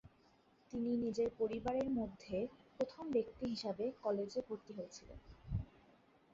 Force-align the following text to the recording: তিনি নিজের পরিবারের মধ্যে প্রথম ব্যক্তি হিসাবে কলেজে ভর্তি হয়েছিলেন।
তিনি 0.71 0.91
নিজের 0.97 1.29
পরিবারের 1.37 1.89
মধ্যে 1.91 2.37
প্রথম 2.75 3.03
ব্যক্তি 3.11 3.43
হিসাবে 3.45 3.85
কলেজে 4.03 4.39
ভর্তি 4.47 4.71
হয়েছিলেন। 4.73 5.19